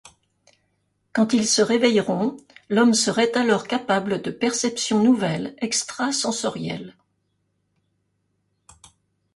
Quand 1.13 1.31
ils 1.31 1.45
se 1.47 1.61
réveilleront, 1.61 2.35
l’homme 2.69 2.95
serait 2.95 3.37
alors 3.37 3.67
capable 3.67 4.23
de 4.23 4.31
perceptions 4.31 4.97
nouvelles, 5.03 5.53
extra-sensorielles. 5.59 6.97